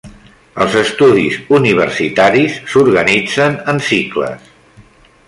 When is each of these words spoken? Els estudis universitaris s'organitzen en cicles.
Els 0.63 0.77
estudis 0.79 1.35
universitaris 1.57 2.57
s'organitzen 2.73 3.59
en 3.75 3.83
cicles. 3.91 4.49